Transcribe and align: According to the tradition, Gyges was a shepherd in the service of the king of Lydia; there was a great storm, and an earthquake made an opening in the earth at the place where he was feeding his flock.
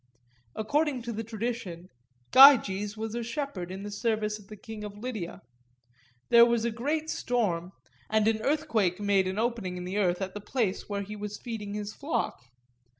According 0.55 1.03
to 1.03 1.13
the 1.13 1.23
tradition, 1.23 1.89
Gyges 2.31 2.97
was 2.97 3.13
a 3.13 3.21
shepherd 3.21 3.69
in 3.71 3.83
the 3.83 3.91
service 3.91 4.39
of 4.39 4.47
the 4.47 4.55
king 4.57 4.83
of 4.83 4.97
Lydia; 4.97 5.43
there 6.29 6.43
was 6.43 6.65
a 6.65 6.71
great 6.71 7.07
storm, 7.07 7.71
and 8.09 8.27
an 8.27 8.41
earthquake 8.41 8.99
made 8.99 9.27
an 9.27 9.37
opening 9.37 9.77
in 9.77 9.83
the 9.83 9.99
earth 9.99 10.19
at 10.19 10.33
the 10.33 10.41
place 10.41 10.89
where 10.89 11.03
he 11.03 11.15
was 11.15 11.37
feeding 11.39 11.75
his 11.75 11.93
flock. 11.93 12.41